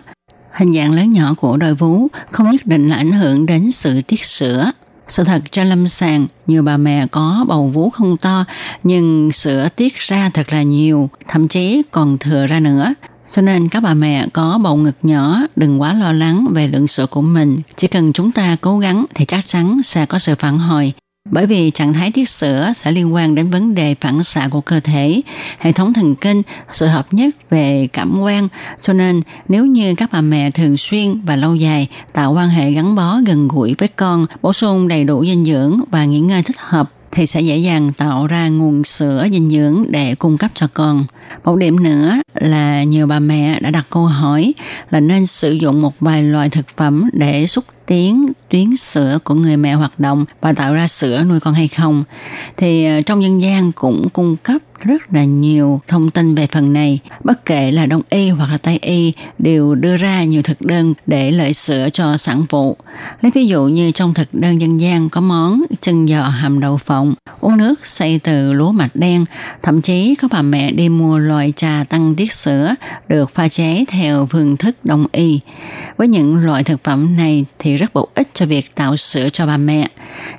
Hình 0.57 0.73
dạng 0.73 0.93
lớn 0.93 1.13
nhỏ 1.13 1.35
của 1.37 1.57
đôi 1.57 1.75
vú 1.75 2.09
không 2.31 2.51
nhất 2.51 2.67
định 2.67 2.89
là 2.89 2.97
ảnh 2.97 3.13
hưởng 3.13 3.47
đến 3.47 3.73
sự 3.73 4.03
tiết 4.03 4.25
sữa. 4.25 4.73
Sự 5.09 5.25
thật 5.25 5.43
trên 5.51 5.67
lâm 5.67 5.89
sàng, 5.89 6.27
nhiều 6.47 6.63
bà 6.63 6.77
mẹ 6.77 7.07
có 7.07 7.45
bầu 7.49 7.67
vú 7.67 7.91
không 7.91 8.17
to 8.17 8.45
nhưng 8.83 9.33
sữa 9.33 9.69
tiết 9.77 9.95
ra 9.97 10.31
thật 10.35 10.53
là 10.53 10.63
nhiều, 10.63 11.11
thậm 11.29 11.49
chí 11.49 11.83
còn 11.91 12.19
thừa 12.19 12.47
ra 12.47 12.61
nữa. 12.61 12.95
Cho 13.31 13.43
nên 13.43 13.69
các 13.69 13.83
bà 13.83 13.95
mẹ 13.95 14.27
có 14.33 14.59
bầu 14.63 14.77
ngực 14.77 14.97
nhỏ 15.03 15.41
đừng 15.57 15.81
quá 15.81 15.93
lo 15.93 16.13
lắng 16.13 16.47
về 16.51 16.69
lượng 16.69 16.87
sữa 16.87 17.07
của 17.07 17.23
mình. 17.23 17.61
Chỉ 17.77 17.87
cần 17.89 18.13
chúng 18.13 18.33
ta 18.33 18.57
cố 18.61 18.79
gắng 18.79 19.05
thì 19.15 19.25
chắc 19.25 19.49
chắn 19.49 19.83
sẽ 19.85 20.07
có 20.07 20.19
sự 20.19 20.35
phản 20.35 20.59
hồi. 20.59 20.93
Bởi 21.31 21.47
vì 21.47 21.71
trạng 21.71 21.93
thái 21.93 22.11
tiết 22.11 22.29
sữa 22.29 22.73
sẽ 22.77 22.93
liên 22.93 23.15
quan 23.15 23.35
đến 23.35 23.51
vấn 23.51 23.75
đề 23.75 23.95
phản 24.01 24.25
xạ 24.25 24.49
của 24.51 24.61
cơ 24.61 24.81
thể, 24.81 25.21
hệ 25.59 25.73
thống 25.73 25.93
thần 25.93 26.15
kinh, 26.15 26.43
sự 26.71 26.87
hợp 26.87 27.07
nhất 27.11 27.51
về 27.51 27.89
cảm 27.93 28.21
quan. 28.21 28.49
Cho 28.81 28.93
nên 28.93 29.23
nếu 29.49 29.67
như 29.67 29.95
các 29.95 30.13
bà 30.13 30.21
mẹ 30.21 30.51
thường 30.51 30.77
xuyên 30.77 31.21
và 31.21 31.37
lâu 31.37 31.55
dài 31.55 31.89
tạo 32.13 32.33
quan 32.33 32.49
hệ 32.49 32.73
gắn 32.73 32.95
bó 32.95 33.21
gần 33.27 33.49
gũi 33.49 33.75
với 33.79 33.89
con, 33.89 34.27
bổ 34.43 34.53
sung 34.53 34.89
đầy 34.89 35.05
đủ 35.05 35.25
dinh 35.25 35.45
dưỡng 35.45 35.81
và 35.91 36.05
nghỉ 36.05 36.21
ngơi 36.21 36.43
thích 36.43 36.57
hợp 36.59 36.91
thì 37.17 37.27
sẽ 37.27 37.41
dễ 37.41 37.57
dàng 37.57 37.93
tạo 37.93 38.27
ra 38.27 38.49
nguồn 38.49 38.85
sữa 38.85 39.27
dinh 39.33 39.51
dưỡng 39.51 39.85
để 39.89 40.15
cung 40.15 40.39
cấp 40.39 40.51
cho 40.55 40.67
con. 40.75 41.05
Một 41.45 41.57
điểm 41.57 41.83
nữa 41.83 42.17
là 42.35 42.83
nhiều 42.83 43.07
bà 43.07 43.19
mẹ 43.19 43.61
đã 43.61 43.71
đặt 43.71 43.87
câu 43.91 44.07
hỏi 44.07 44.55
là 44.91 45.01
nên 45.01 45.27
sử 45.27 45.53
dụng 45.53 45.83
một 45.83 45.95
vài 46.01 46.23
loại 46.23 46.51
thực 46.51 46.69
phẩm 46.77 47.11
để 47.13 47.47
xúc 47.47 47.65
tiến 47.87 48.33
tuyến 48.49 48.77
sữa 48.77 49.19
của 49.25 49.35
người 49.35 49.57
mẹ 49.57 49.75
hoạt 49.75 50.01
động 50.01 50.25
và 50.41 50.53
tạo 50.53 50.75
ra 50.75 50.89
sữa 50.89 51.25
nuôi 51.29 51.41
con 51.41 51.55
hay 51.55 51.69
không 51.69 52.05
thì 52.57 52.85
ờ, 52.85 53.01
trong 53.01 53.23
dân 53.23 53.43
gian 53.43 53.73
cũng 53.73 54.09
cung 54.09 54.37
cấp 54.37 54.63
rất 54.85 55.13
là 55.13 55.25
nhiều 55.25 55.81
thông 55.89 56.11
tin 56.11 56.35
về 56.35 56.47
phần 56.47 56.73
này. 56.73 56.99
Bất 57.25 57.45
kể 57.45 57.73
là 57.73 57.87
đông 57.87 58.03
y 58.11 58.31
hoặc 58.31 58.51
là 58.51 58.59
tây 58.59 58.79
y 58.83 59.13
đều 59.39 59.75
đưa 59.75 59.97
ra 59.97 60.25
nhiều 60.25 60.43
thực 60.43 60.61
đơn 60.61 60.95
để 61.07 61.31
lợi 61.31 61.55
sữa 61.55 61.89
cho 61.93 62.17
sản 62.17 62.45
phụ. 62.49 62.77
Lấy 63.23 63.33
ví 63.35 63.47
dụ 63.47 63.65
như 63.65 63.91
trong 63.91 64.15
thực 64.15 64.35
đơn 64.35 64.61
dân 64.61 64.81
gian 64.81 65.09
có 65.09 65.21
món 65.21 65.63
chân 65.81 66.09
giò 66.09 66.23
hầm 66.23 66.61
đậu 66.61 66.77
phộng, 66.77 67.15
uống 67.41 67.57
nước 67.57 67.87
xây 67.87 68.19
từ 68.19 68.53
lúa 68.53 68.73
mạch 68.73 68.97
đen, 68.97 69.25
thậm 69.63 69.81
chí 69.81 70.15
có 70.15 70.29
bà 70.31 70.43
mẹ 70.43 70.71
đi 70.71 70.89
mua 70.89 71.19
loại 71.19 71.53
trà 71.57 71.85
tăng 71.89 72.15
tiết 72.15 72.33
sữa 72.33 72.75
được 73.09 73.31
pha 73.31 73.49
chế 73.49 73.85
theo 73.89 74.27
phương 74.27 74.57
thức 74.57 74.77
đông 74.85 75.07
y. 75.13 75.41
Với 75.97 76.09
những 76.09 76.37
loại 76.37 76.65
thực 76.65 76.85
phẩm 76.85 77.17
này 77.17 77.45
thì 77.59 77.76
thì 77.77 77.81
rất 77.81 77.95
bổ 77.95 78.09
ích 78.15 78.29
cho 78.35 78.47
việc 78.47 78.75
tạo 78.75 78.97
sữa 78.97 79.29
cho 79.33 79.47
bà 79.47 79.57
mẹ. 79.57 79.89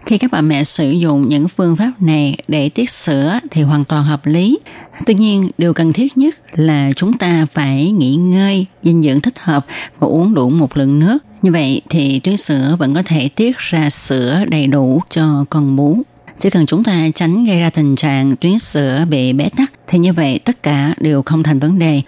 Khi 0.06 0.18
các 0.18 0.32
bà 0.32 0.42
mẹ 0.42 0.64
sử 0.64 0.92
dụng 0.92 1.30
những 1.30 1.48
phương 1.48 1.76
pháp 1.76 1.92
này 2.00 2.38
để 2.48 2.70
tiết 2.70 2.90
sữa 2.90 3.40
thì 3.52 3.62
hoàn 3.62 3.84
toàn 3.84 4.04
hợp 4.04 4.26
lý. 4.26 4.60
Tuy 5.06 5.14
nhiên, 5.14 5.50
điều 5.58 5.74
cần 5.74 5.94
thiết 5.94 6.18
nhất 6.18 6.36
là 6.54 6.92
chúng 6.96 7.18
ta 7.18 7.46
phải 7.54 7.92
nghỉ 7.92 8.16
ngơi, 8.16 8.66
dinh 8.84 9.04
dưỡng 9.04 9.22
thích 9.22 9.40
hợp 9.40 9.66
và 10.00 10.08
uống 10.08 10.34
đủ 10.34 10.50
một 10.50 10.78
lượng 10.78 11.00
nước. 11.00 11.18
Như 11.42 11.52
vậy 11.52 11.82
thì 11.90 12.20
tuyến 12.20 12.38
sữa 12.38 12.76
vẫn 12.80 12.96
có 12.96 13.02
thể 13.06 13.30
tiết 13.36 13.58
ra 13.58 13.90
sữa 13.90 14.44
đầy 14.48 14.68
đủ 14.68 15.02
cho 15.10 15.46
con 15.50 15.76
bú. 15.76 15.98
Chỉ 16.38 16.50
cần 16.50 16.66
chúng 16.66 16.84
ta 16.84 17.08
tránh 17.16 17.46
gây 17.46 17.60
ra 17.60 17.70
tình 17.70 17.96
trạng 17.96 18.36
tuyến 18.36 18.60
sữa 18.60 19.06
bị 19.10 19.34
bế 19.34 19.50
tắc 19.58 19.72
thì 19.88 20.00
như 20.00 20.14
vậy 20.14 20.40
tất 20.44 20.64
cả 20.64 20.94
đều 21.00 21.22
không 21.22 21.44
thành 21.44 21.60
vấn 21.60 21.80
đề. 21.80 22.02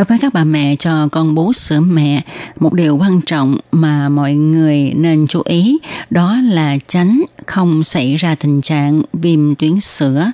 Đối 0.00 0.04
với 0.04 0.18
các 0.18 0.32
bà 0.32 0.44
mẹ 0.44 0.76
cho 0.76 1.08
con 1.12 1.34
bú 1.34 1.52
sữa 1.52 1.80
mẹ, 1.80 2.22
một 2.60 2.72
điều 2.72 2.96
quan 2.96 3.20
trọng 3.20 3.56
mà 3.72 4.08
mọi 4.08 4.34
người 4.34 4.92
nên 4.96 5.26
chú 5.26 5.42
ý 5.44 5.78
đó 6.10 6.36
là 6.36 6.76
tránh 6.88 7.22
không 7.46 7.84
xảy 7.84 8.16
ra 8.16 8.34
tình 8.34 8.60
trạng 8.60 9.02
viêm 9.12 9.54
tuyến 9.54 9.80
sữa. 9.80 10.32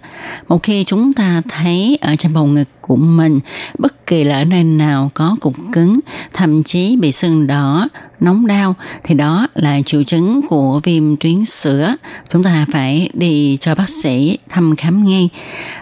Một 0.49 0.63
khi 0.63 0.85
chúng 0.85 1.13
ta 1.13 1.43
thấy 1.49 1.99
ở 2.01 2.17
trong 2.17 2.33
bầu 2.33 2.47
ngực 2.47 2.69
của 2.81 2.97
mình 2.97 3.41
bất 3.79 4.07
kỳ 4.07 4.25
là 4.25 4.39
ở 4.39 4.45
nơi 4.45 4.65
nào 4.65 5.11
có 5.15 5.37
cục 5.41 5.55
cứng, 5.73 6.01
thậm 6.33 6.63
chí 6.63 6.97
bị 6.97 7.13
sưng 7.13 7.47
đỏ, 7.47 7.89
nóng 8.21 8.47
đau 8.47 8.75
thì 9.05 9.15
đó 9.15 9.49
là 9.55 9.81
triệu 9.87 10.03
chứng 10.03 10.41
của 10.49 10.81
viêm 10.85 11.17
tuyến 11.17 11.45
sữa. 11.45 11.95
Chúng 12.29 12.43
ta 12.43 12.67
phải 12.73 13.11
đi 13.15 13.59
cho 13.61 13.75
bác 13.75 13.89
sĩ 13.89 14.39
thăm 14.49 14.77
khám 14.77 15.05
ngay. 15.05 15.29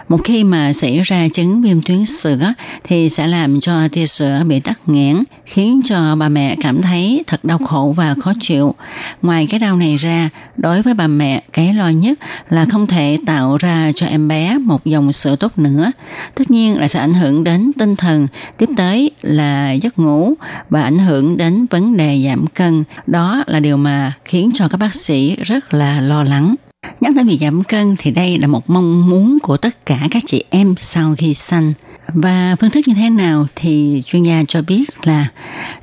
Một 0.09 0.23
khi 0.23 0.43
mà 0.43 0.73
xảy 0.73 0.99
ra 0.99 1.27
chứng 1.27 1.61
viêm 1.61 1.81
tuyến 1.81 2.05
sữa 2.05 2.53
thì 2.83 3.09
sẽ 3.09 3.27
làm 3.27 3.59
cho 3.59 3.87
tia 3.87 4.07
sữa 4.07 4.43
bị 4.47 4.59
tắc 4.59 4.79
nghẽn, 4.89 5.23
khiến 5.45 5.81
cho 5.85 6.15
bà 6.15 6.29
mẹ 6.29 6.55
cảm 6.61 6.81
thấy 6.81 7.23
thật 7.27 7.45
đau 7.45 7.57
khổ 7.57 7.93
và 7.97 8.15
khó 8.21 8.33
chịu. 8.41 8.75
Ngoài 9.21 9.47
cái 9.49 9.59
đau 9.59 9.75
này 9.75 9.97
ra, 9.97 10.29
đối 10.57 10.81
với 10.81 10.93
bà 10.93 11.07
mẹ 11.07 11.43
cái 11.53 11.73
lo 11.73 11.89
nhất 11.89 12.19
là 12.49 12.65
không 12.65 12.87
thể 12.87 13.17
tạo 13.25 13.57
ra 13.57 13.91
cho 13.95 14.05
em 14.05 14.27
bé 14.27 14.57
một 14.57 14.85
dòng 14.85 15.13
sữa 15.13 15.35
tốt 15.35 15.57
nữa. 15.57 15.91
Tất 16.35 16.51
nhiên 16.51 16.77
là 16.77 16.87
sẽ 16.87 16.99
ảnh 16.99 17.13
hưởng 17.13 17.43
đến 17.43 17.71
tinh 17.77 17.95
thần, 17.95 18.27
tiếp 18.57 18.69
tới 18.77 19.11
là 19.21 19.71
giấc 19.71 19.99
ngủ 19.99 20.33
và 20.69 20.83
ảnh 20.83 20.99
hưởng 20.99 21.37
đến 21.37 21.65
vấn 21.71 21.97
đề 21.97 22.15
giảm 22.25 22.47
cân. 22.47 22.83
Đó 23.07 23.43
là 23.47 23.59
điều 23.59 23.77
mà 23.77 24.13
khiến 24.25 24.51
cho 24.53 24.67
các 24.67 24.77
bác 24.77 24.95
sĩ 24.95 25.35
rất 25.35 25.73
là 25.73 26.01
lo 26.01 26.23
lắng. 26.23 26.55
Nhắc 27.01 27.15
đến 27.15 27.27
việc 27.27 27.37
giảm 27.41 27.63
cân 27.63 27.95
thì 27.99 28.11
đây 28.11 28.37
là 28.37 28.47
một 28.47 28.69
mong 28.69 29.09
muốn 29.09 29.37
của 29.43 29.57
tất 29.57 29.85
cả 29.85 30.07
các 30.11 30.23
chị 30.25 30.43
em 30.49 30.75
sau 30.77 31.15
khi 31.17 31.33
sanh. 31.33 31.73
Và 32.13 32.55
phương 32.59 32.69
thức 32.69 32.87
như 32.87 32.93
thế 32.93 33.09
nào 33.09 33.47
thì 33.55 34.01
chuyên 34.05 34.23
gia 34.23 34.43
cho 34.47 34.61
biết 34.61 34.83
là 35.03 35.27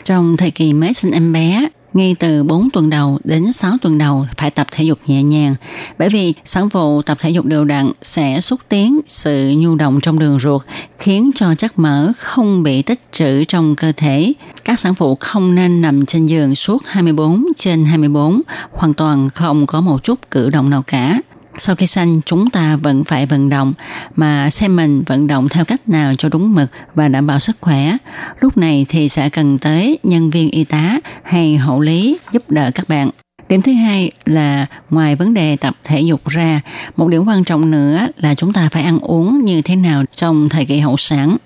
trong 0.05 0.37
thời 0.37 0.51
kỳ 0.51 0.73
mới 0.73 0.95
sinh 0.95 1.11
em 1.11 1.33
bé 1.33 1.69
ngay 1.95 2.17
từ 2.19 2.43
4 2.43 2.71
tuần 2.71 2.91
đầu 2.91 3.19
đến 3.25 3.53
6 3.53 3.73
tuần 3.83 3.99
đầu 3.99 4.27
phải 4.37 4.51
tập 4.51 4.67
thể 4.71 4.85
dục 4.85 4.99
nhẹ 5.07 5.23
nhàng 5.23 5.55
bởi 5.99 6.09
vì 6.09 6.35
sản 6.45 6.71
phụ 6.71 7.03
tập 7.03 7.19
thể 7.21 7.31
dục 7.31 7.45
đều 7.45 7.65
đặn 7.65 7.93
sẽ 8.03 8.41
xúc 8.41 8.61
tiến 8.69 9.01
sự 9.09 9.55
nhu 9.57 9.75
động 9.75 10.01
trong 10.01 10.19
đường 10.19 10.39
ruột, 10.39 10.63
khiến 10.99 11.31
cho 11.35 11.55
chất 11.55 11.79
mỡ 11.79 12.13
không 12.19 12.63
bị 12.63 12.83
tích 12.83 12.99
trữ 13.13 13.45
trong 13.45 13.77
cơ 13.77 13.93
thể. 13.97 14.33
Các 14.65 14.81
sản 14.81 14.95
phụ 14.95 15.17
không 15.21 15.55
nên 15.55 15.81
nằm 15.81 16.07
trên 16.07 16.27
giường 16.27 16.55
suốt 16.55 16.83
24 16.87 17.47
trên 17.57 17.85
24 17.85 18.43
hoàn 18.73 18.95
toàn 18.95 19.29
không 19.31 19.67
có 19.67 19.81
một 19.81 20.03
chút 20.03 20.19
cử 20.31 20.51
động 20.51 20.71
nào 20.71 20.83
cả 20.87 21.21
sau 21.56 21.76
khi 21.76 21.87
sanh 21.87 22.21
chúng 22.26 22.50
ta 22.50 22.76
vẫn 22.76 23.04
phải 23.04 23.26
vận 23.26 23.49
động 23.49 23.73
mà 24.16 24.50
xem 24.50 24.76
mình 24.76 25.02
vận 25.06 25.26
động 25.26 25.49
theo 25.49 25.64
cách 25.64 25.88
nào 25.88 26.14
cho 26.18 26.28
đúng 26.28 26.54
mực 26.54 26.71
và 26.94 27.09
đảm 27.09 27.26
bảo 27.26 27.40
sức 27.40 27.56
khỏe. 27.61 27.97
Lúc 28.40 28.56
này 28.56 28.87
thì 28.88 29.09
sẽ 29.09 29.28
cần 29.28 29.59
tới 29.59 29.99
nhân 30.02 30.30
viên 30.30 30.50
y 30.50 30.64
tá 30.64 31.00
hay 31.23 31.56
hậu 31.56 31.80
lý 31.80 32.18
giúp 32.32 32.50
đỡ 32.50 32.71
các 32.75 32.88
bạn. 32.88 33.11
Điểm 33.49 33.62
thứ 33.62 33.73
hai 33.73 34.12
là 34.25 34.66
ngoài 34.90 35.16
vấn 35.16 35.35
đề 35.35 35.56
tập 35.56 35.76
thể 35.85 36.00
dục 36.00 36.28
ra, 36.28 36.61
một 36.97 37.09
điểm 37.09 37.28
quan 37.28 37.44
trọng 37.44 37.71
nữa 37.71 38.09
là 38.16 38.35
chúng 38.35 38.52
ta 38.52 38.68
phải 38.73 38.82
ăn 38.82 38.99
uống 38.99 39.44
như 39.44 39.62
thế 39.62 39.76
nào 39.76 40.04
trong 40.16 40.49
thời 40.49 40.64
kỳ 40.64 40.78
hậu 40.78 40.97
sản. 40.97 41.37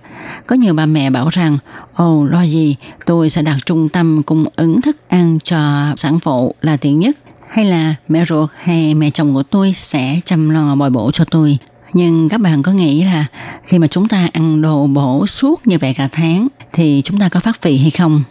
Có 0.47 0.57
nhiều 0.57 0.75
bà 0.75 0.87
mẹ 0.87 1.11
bảo 1.11 1.29
rằng, 1.29 1.59
ồ 1.95 2.25
lo 2.25 2.43
gì, 2.43 2.77
tôi 3.07 3.31
sẽ 3.31 3.43
đặt 3.43 3.59
trung 3.67 3.89
tâm 3.89 4.23
cung 4.23 4.45
ứng 4.57 4.81
thức 4.81 4.97
ăn 5.09 5.39
cho 5.45 5.93
sản 5.97 6.21
phụ 6.21 6.55
là 6.63 6.77
tiện 6.77 7.01
nhất 7.01 7.17
hay 7.57 7.65
là 7.65 7.95
mẹ 8.09 8.25
ruột 8.25 8.51
hay 8.57 8.95
mẹ 8.95 9.11
chồng 9.11 9.35
của 9.35 9.43
tôi 9.43 9.73
sẽ 9.73 10.21
chăm 10.25 10.51
lo 10.51 10.75
bồi 10.75 10.91
bổ 10.91 11.11
cho 11.11 11.25
tôi. 11.31 11.59
Nhưng 11.93 12.29
các 12.29 12.41
bạn 12.41 12.63
có 12.63 12.73
nghĩ 12.73 13.05
là 13.05 13.27
khi 13.65 13.79
mà 13.79 13.87
chúng 13.87 14.09
ta 14.09 14.29
ăn 14.33 14.63
đồ 14.63 14.87
bổ 14.87 15.27
suốt 15.27 15.67
như 15.67 15.79
vậy 15.79 15.95
cả 15.95 16.09
tháng, 16.13 16.49
thì 16.73 17.03
chúng 17.05 17.19
ta 17.19 17.29
có 17.29 17.41
phát 17.41 17.63
phì 17.63 17.77
hay 17.77 17.91
không? 17.91 18.23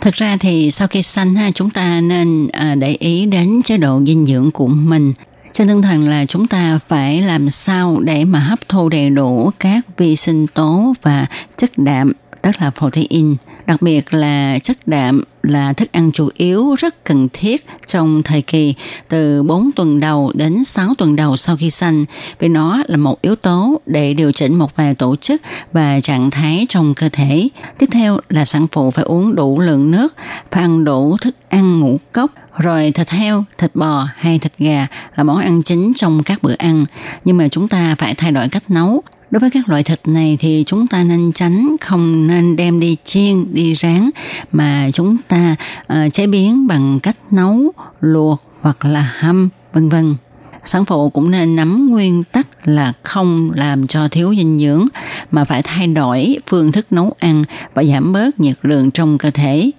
Thực 0.00 0.14
ra 0.14 0.36
thì 0.40 0.70
sau 0.70 0.88
khi 0.88 1.02
sanh 1.02 1.34
ha, 1.34 1.50
chúng 1.54 1.70
ta 1.70 2.00
nên 2.00 2.48
à, 2.52 2.74
để 2.74 2.96
ý 2.98 3.26
đến 3.26 3.62
chế 3.64 3.76
độ 3.76 4.00
dinh 4.06 4.26
dưỡng 4.26 4.50
của 4.50 4.66
mình 4.66 5.12
trên 5.52 5.68
tinh 5.68 5.82
thần 5.82 6.08
là 6.08 6.24
chúng 6.26 6.46
ta 6.46 6.78
phải 6.88 7.22
làm 7.22 7.50
sao 7.50 8.00
để 8.00 8.24
mà 8.24 8.38
hấp 8.38 8.58
thu 8.68 8.88
đầy 8.88 9.10
đủ 9.10 9.50
các 9.58 9.80
vi 9.96 10.16
sinh 10.16 10.46
tố 10.46 10.94
và 11.02 11.26
chất 11.56 11.78
đạm, 11.78 12.12
tức 12.42 12.50
là 12.60 12.70
protein. 12.70 13.36
Đặc 13.66 13.82
biệt 13.82 14.14
là 14.14 14.58
chất 14.62 14.78
đạm 14.86 15.24
là 15.42 15.72
thức 15.72 15.92
ăn 15.92 16.12
chủ 16.12 16.28
yếu 16.36 16.74
rất 16.74 17.04
cần 17.04 17.28
thiết 17.32 17.66
trong 17.86 18.22
thời 18.22 18.42
kỳ 18.42 18.74
từ 19.08 19.42
4 19.42 19.70
tuần 19.76 20.00
đầu 20.00 20.32
đến 20.34 20.64
6 20.64 20.94
tuần 20.98 21.16
đầu 21.16 21.36
sau 21.36 21.56
khi 21.56 21.70
sanh 21.70 22.04
vì 22.38 22.48
nó 22.48 22.82
là 22.88 22.96
một 22.96 23.22
yếu 23.22 23.36
tố 23.36 23.80
để 23.86 24.14
điều 24.14 24.32
chỉnh 24.32 24.54
một 24.54 24.76
vài 24.76 24.94
tổ 24.94 25.16
chức 25.16 25.42
và 25.72 26.00
trạng 26.00 26.30
thái 26.30 26.66
trong 26.68 26.94
cơ 26.94 27.08
thể. 27.08 27.48
Tiếp 27.78 27.88
theo 27.92 28.18
là 28.28 28.44
sản 28.44 28.66
phụ 28.72 28.90
phải 28.90 29.04
uống 29.04 29.34
đủ 29.34 29.60
lượng 29.60 29.90
nước, 29.90 30.14
phải 30.50 30.62
ăn 30.62 30.84
đủ 30.84 31.16
thức 31.20 31.34
ăn 31.48 31.80
ngũ 31.80 31.98
cốc, 32.12 32.30
rồi 32.58 32.92
thịt 32.92 33.10
heo, 33.10 33.44
thịt 33.58 33.70
bò 33.74 34.08
hay 34.16 34.38
thịt 34.38 34.52
gà 34.58 34.86
là 35.16 35.24
món 35.24 35.38
ăn 35.38 35.62
chính 35.62 35.92
trong 35.96 36.22
các 36.22 36.42
bữa 36.42 36.54
ăn. 36.58 36.84
Nhưng 37.24 37.36
mà 37.36 37.48
chúng 37.48 37.68
ta 37.68 37.94
phải 37.98 38.14
thay 38.14 38.32
đổi 38.32 38.48
cách 38.48 38.70
nấu 38.70 39.02
Đối 39.34 39.40
với 39.40 39.50
các 39.50 39.68
loại 39.68 39.82
thịt 39.82 40.00
này 40.08 40.36
thì 40.40 40.64
chúng 40.66 40.86
ta 40.86 41.04
nên 41.04 41.32
tránh 41.32 41.76
không 41.80 42.26
nên 42.26 42.56
đem 42.56 42.80
đi 42.80 42.96
chiên, 43.04 43.54
đi 43.54 43.74
rán 43.74 44.10
mà 44.52 44.90
chúng 44.92 45.16
ta 45.28 45.56
uh, 45.92 46.12
chế 46.12 46.26
biến 46.26 46.66
bằng 46.66 47.00
cách 47.00 47.16
nấu, 47.30 47.72
luộc 48.00 48.42
hoặc 48.60 48.84
là 48.84 49.12
hâm, 49.18 49.48
vân 49.72 49.88
vân. 49.88 50.16
Sản 50.64 50.84
phụ 50.84 51.10
cũng 51.10 51.30
nên 51.30 51.56
nắm 51.56 51.90
nguyên 51.90 52.24
tắc 52.24 52.68
là 52.68 52.92
không 53.02 53.50
làm 53.54 53.86
cho 53.86 54.08
thiếu 54.08 54.34
dinh 54.36 54.58
dưỡng 54.58 54.86
mà 55.30 55.44
phải 55.44 55.62
thay 55.62 55.86
đổi 55.86 56.36
phương 56.46 56.72
thức 56.72 56.86
nấu 56.90 57.14
ăn 57.18 57.44
và 57.74 57.84
giảm 57.84 58.12
bớt 58.12 58.40
nhiệt 58.40 58.56
lượng 58.62 58.90
trong 58.90 59.18
cơ 59.18 59.30
thể. 59.30 59.70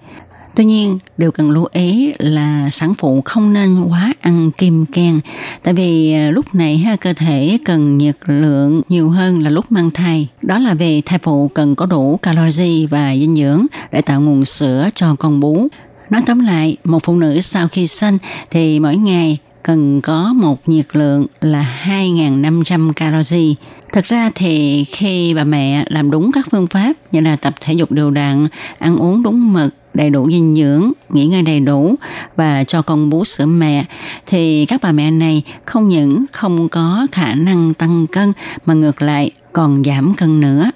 Tuy 0.56 0.66
nhiên, 0.66 1.00
điều 1.18 1.32
cần 1.32 1.52
lưu 1.52 1.68
ý 1.72 2.14
là 2.20 2.70
sản 2.72 2.94
phụ 2.94 3.22
không 3.22 3.54
nên 3.54 3.84
quá 3.84 4.14
ăn 4.22 4.52
kim 4.52 4.86
can, 4.86 5.20
tại 5.64 5.74
vì 5.74 6.14
à, 6.14 6.32
lúc 6.32 6.56
này 6.56 6.78
ha 6.78 6.96
cơ 6.96 7.14
thể 7.14 7.58
cần 7.66 7.98
nhiệt 7.98 8.18
lượng 8.26 8.82
nhiều 8.90 9.10
hơn 9.10 9.44
là 9.44 9.50
lúc 9.50 9.72
mang 9.72 9.92
thai. 9.92 10.28
Đó 10.42 10.60
là 10.60 10.74
vì 10.74 11.02
thai 11.02 11.20
phụ 11.20 11.48
cần 11.48 11.76
có 11.76 11.86
đủ 11.86 12.20
calorie 12.22 12.88
và 12.88 13.16
dinh 13.16 13.36
dưỡng 13.36 13.66
để 13.92 14.02
tạo 14.02 14.22
nguồn 14.22 14.46
sữa 14.46 14.90
cho 14.96 15.16
con 15.20 15.40
bú. 15.40 15.68
Nói 16.10 16.22
tóm 16.26 16.40
lại, 16.40 16.78
một 16.84 17.00
phụ 17.04 17.16
nữ 17.16 17.42
sau 17.42 17.68
khi 17.68 17.88
sinh 17.88 18.18
thì 18.52 18.80
mỗi 18.80 18.96
ngày 18.96 19.38
cần 19.64 20.02
có 20.02 20.34
một 20.34 20.70
nhiệt 20.70 20.86
lượng 20.94 21.26
là 21.42 21.78
2.500 21.86 22.94
calorie. 22.94 23.54
Thực 23.94 24.06
ra 24.06 24.32
thì 24.36 24.84
khi 24.84 25.34
bà 25.34 25.44
mẹ 25.44 25.86
làm 25.88 26.12
đúng 26.12 26.32
các 26.32 26.48
phương 26.52 26.68
pháp 26.68 26.94
như 27.12 27.20
là 27.22 27.36
tập 27.36 27.54
thể 27.62 27.74
dục 27.74 27.92
đều 27.92 28.12
đặn, 28.12 28.48
ăn 28.80 28.98
uống 28.98 29.24
đúng 29.24 29.54
mực, 29.54 29.74
đầy 29.96 30.10
đủ 30.10 30.32
dinh 30.32 30.56
dưỡng, 30.56 30.92
nghỉ 31.10 31.26
ngơi 31.26 31.42
đầy 31.42 31.60
đủ 31.60 31.96
và 32.36 32.64
cho 32.64 32.82
con 32.82 33.10
bú 33.10 33.26
sữa 33.26 33.46
mẹ 33.46 33.86
thì 34.26 34.66
các 34.66 34.82
bà 34.84 34.92
mẹ 34.92 35.12
này 35.12 35.44
không 35.66 35.90
những 35.90 36.26
không 36.32 36.70
có 36.70 37.08
khả 37.12 37.36
năng 37.36 37.74
tăng 37.74 38.08
cân 38.08 38.34
mà 38.66 38.74
ngược 38.74 39.02
lại 39.02 39.32
còn 39.54 39.84
giảm 39.84 40.14
cân 40.14 40.40
nữa. 40.40 40.72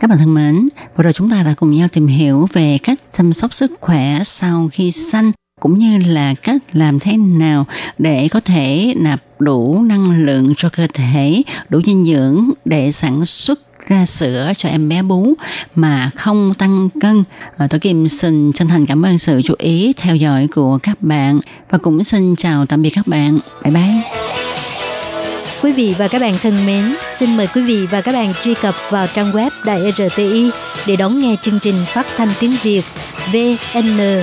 Các 0.00 0.08
bạn 0.08 0.18
thân 0.18 0.34
mến, 0.34 0.68
vừa 0.96 1.02
rồi 1.02 1.12
chúng 1.12 1.30
ta 1.30 1.42
đã 1.42 1.54
cùng 1.56 1.74
nhau 1.74 1.88
tìm 1.92 2.06
hiểu 2.06 2.48
về 2.52 2.78
cách 2.82 2.98
chăm 3.10 3.32
sóc 3.32 3.54
sức 3.54 3.72
khỏe 3.80 4.24
sau 4.24 4.68
khi 4.72 4.90
sanh 4.90 5.32
cũng 5.62 5.78
như 5.78 5.98
là 5.98 6.34
cách 6.42 6.62
làm 6.72 6.98
thế 6.98 7.16
nào 7.16 7.66
để 7.98 8.28
có 8.28 8.40
thể 8.40 8.94
nạp 8.96 9.20
đủ 9.38 9.82
năng 9.82 10.24
lượng 10.24 10.54
cho 10.56 10.68
cơ 10.68 10.86
thể, 10.94 11.42
đủ 11.68 11.80
dinh 11.86 12.04
dưỡng 12.04 12.50
để 12.64 12.92
sản 12.92 13.26
xuất 13.26 13.60
ra 13.88 14.06
sữa 14.06 14.52
cho 14.56 14.68
em 14.68 14.88
bé 14.88 15.02
bú 15.02 15.34
mà 15.74 16.10
không 16.16 16.54
tăng 16.58 16.88
cân. 17.00 17.24
À, 17.56 17.66
Tôi 17.70 17.80
Kim 17.80 18.08
xin 18.08 18.52
chân 18.52 18.68
thành 18.68 18.86
cảm 18.86 19.02
ơn 19.02 19.18
sự 19.18 19.42
chú 19.42 19.54
ý 19.58 19.92
theo 19.96 20.16
dõi 20.16 20.48
của 20.54 20.78
các 20.82 21.02
bạn 21.02 21.40
và 21.70 21.78
cũng 21.78 22.04
xin 22.04 22.36
chào 22.36 22.66
tạm 22.66 22.82
biệt 22.82 22.90
các 22.90 23.06
bạn. 23.06 23.38
Bye 23.64 23.74
bye. 23.74 24.02
Quý 25.62 25.72
vị 25.72 25.94
và 25.98 26.08
các 26.08 26.20
bạn 26.20 26.34
thân 26.42 26.66
mến, 26.66 26.84
xin 27.18 27.36
mời 27.36 27.46
quý 27.54 27.62
vị 27.62 27.86
và 27.90 28.00
các 28.00 28.12
bạn 28.12 28.32
truy 28.44 28.54
cập 28.54 28.74
vào 28.90 29.06
trang 29.14 29.32
web 29.32 29.50
Đài 29.66 29.92
RTI 29.92 30.50
để 30.86 30.96
đón 30.96 31.18
nghe 31.18 31.36
chương 31.42 31.58
trình 31.62 31.76
phát 31.94 32.06
thanh 32.16 32.28
tiếng 32.40 32.56
Việt 32.62 32.84
vn 33.32 34.22